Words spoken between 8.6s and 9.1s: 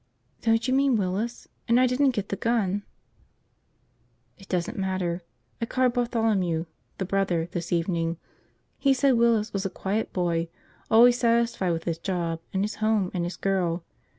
He